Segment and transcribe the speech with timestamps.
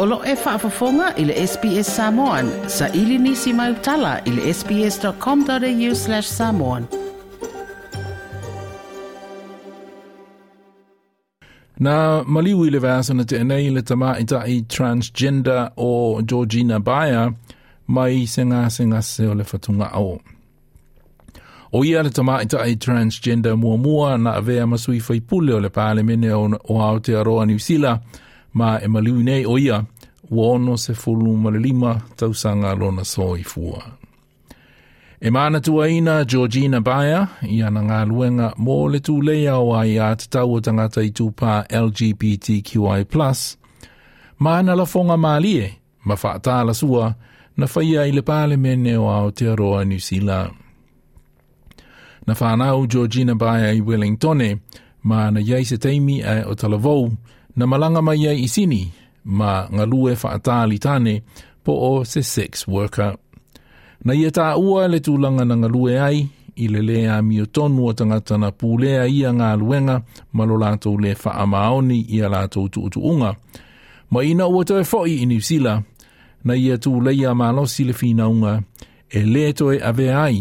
[0.00, 2.50] O lo e whaafafonga i le SBS Samoan.
[2.68, 6.84] Sa ili nisi mai utala i le sbs.com.au slash samoan.
[11.82, 17.32] Na maliu i le vāsana te anei le tama i tai transgender o Georgina Bayer
[17.86, 20.14] mai se ngā se ngā se o le whatunga au.
[21.72, 25.68] O ia le tama i tai transgender mua mua na avea masui whaipule o le
[25.70, 26.46] pāle mene o
[26.80, 28.00] Aotearoa New Zealand
[28.58, 29.82] ma e maliu nei o ia
[30.30, 33.82] wono se fulu lima tausanga lona soi fua.
[35.20, 39.96] E mana tuaina Georgina Baia ia na ngā luenga mō le tū leia o ai
[39.98, 43.04] a te tau o tangata i tūpā LGBTQI+.
[44.38, 45.72] Mana la fonga mālie,
[46.06, 47.08] ma whaatā la sua,
[47.58, 50.52] na whaia i le pāle mene o Aotearoa New Zealand.
[52.26, 54.60] Na whānau Georgina Baia i Wellingtone,
[55.02, 57.10] ma na iei se teimi e o talavou,
[57.56, 58.84] na malanga mai iei i sini,
[59.36, 61.18] ma ngā lue whaatāli tāne
[61.66, 63.14] po o se sex worker.
[64.04, 66.22] Na ia tā ua le tūlanga na ngā lue ai,
[66.58, 70.00] i le lea mi o tonu o tangata na pūlea ia ngā luenga
[70.32, 73.30] ma lo lātou le whaamaoni i a lātou tuutuunga.
[74.10, 75.84] Ma ina ua tau e fo'i i New Zealand,
[76.48, 78.56] na ia tū leia mā losi le whinaunga
[79.08, 80.40] e le toi ave ai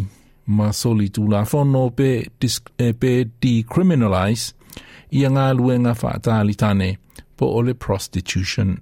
[0.57, 4.55] ma soli tū la whono pe, eh, pe decriminalise
[5.17, 6.93] i a ngā luenga whaatāli tāne
[7.37, 8.81] po ole prostitution.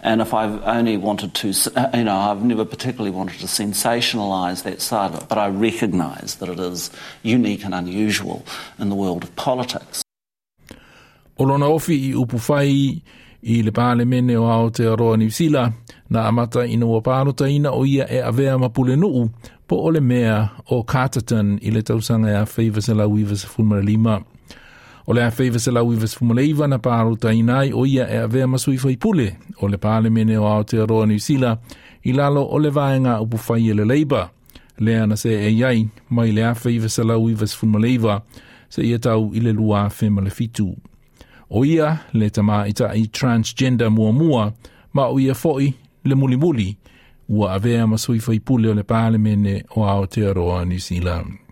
[0.00, 4.62] And if I've only wanted to, uh, you know, I've never particularly wanted to sensationalize
[4.62, 6.90] that side of it, but I recognize that it is
[7.22, 8.42] unique and unusual
[8.78, 10.02] in the world of politics.
[11.40, 13.02] O ofi i upuwhai
[13.42, 15.72] i le pāle mene o Aotearoa New Zealand,
[16.10, 19.30] na amata ina ua pārota ina o ia e avea mapule nuu
[19.66, 23.36] po ole mea o Carterton i le tausanga ia Fever Sela Weaver
[25.10, 28.16] O le awhi wa se lau iwas fumule iwa na pāru tainai o ia e
[28.26, 31.58] awea masu i pule o le pāle mene o Aotearoa New Zealand
[32.04, 34.20] i lalo o le vāenga upu whai e le leiba.
[34.78, 38.18] Lea na se e iai mai le awhi wa se lau iwas fumule iwa
[38.68, 40.68] se ia tau i le lua awhi ma le fitu.
[41.50, 44.44] O ia le tamā i ta i transgender mua mua
[44.92, 45.72] ma o ia foi
[46.04, 46.68] le muli muli
[47.32, 51.47] ua awea masu i pule o le pāle mene o Aotearoa New Zealand.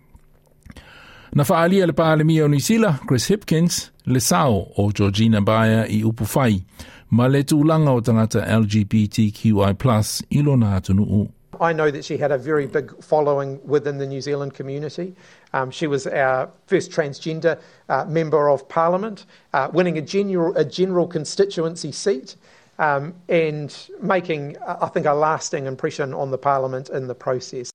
[1.37, 5.99] Na faalia le paalemia o New Zealand, Chris Hipkins, le sao o Georgina Baia i
[6.03, 6.65] upu upufai,
[7.11, 11.29] ma le tūlanga o tangata LGBTQI+, i lona atunuu.
[11.61, 15.15] I know that she had a very big following within the New Zealand community.
[15.53, 17.61] Um, she was our first transgender
[17.91, 22.37] uh, member of parliament, uh, winning a general, a general constituency seat
[22.79, 27.71] um, and making, uh, I think, a lasting impression on the parliament in the process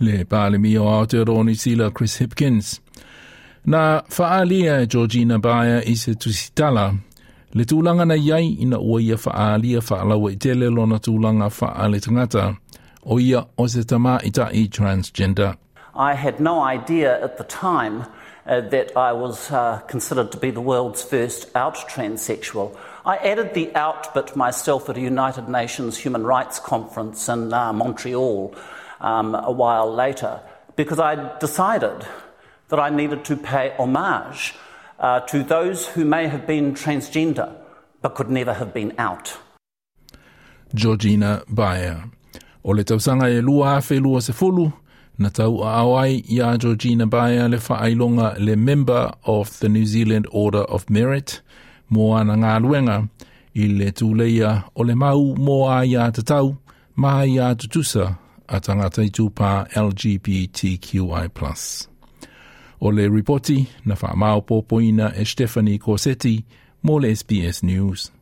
[0.00, 0.20] na
[4.48, 6.94] e Georgina Baia i se tusitala.
[7.54, 12.54] Le tūlanga na iai ina ua ia faalawa i tele lona tūlanga faale tangata
[13.06, 15.54] o ia o se tama i ta i transgender.
[15.96, 17.96] I had no idea at the time
[18.46, 22.70] uh, that I was uh, considered to be the world's first out transsexual.
[23.04, 27.72] I added the out bit myself at a United Nations Human Rights Conference in uh,
[27.72, 28.54] Montreal
[29.00, 30.40] um, a while later
[30.76, 32.06] because I decided
[32.68, 34.54] that I needed to pay homage
[35.00, 37.52] uh, to those who may have been transgender
[38.02, 39.38] but could never have been out.
[40.74, 42.04] Georgina Bayer.
[42.64, 44.64] O le tausanga e lua afe lua se fulu,
[45.18, 50.26] na tau a awai ia Georgina Bayer le whaailonga le member of the New Zealand
[50.30, 51.40] Order of Merit,
[51.90, 53.08] mō ana ngā luenga,
[53.54, 56.56] i le tūleia o le mau mō a ia te tau,
[56.96, 58.16] ma ia tutusa
[58.48, 61.28] atangataitu tupa LGBTQI+.
[62.80, 66.44] O le ripoti na whamau pōpoina e Stephanie Corsetti
[66.84, 68.12] mō le SBS News.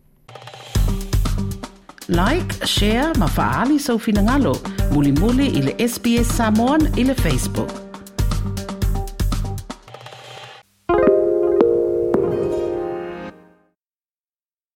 [2.09, 4.53] Like, share, mafaali sau so finangalo,
[4.93, 7.86] muli muli ile SBS Samoan ile Facebook.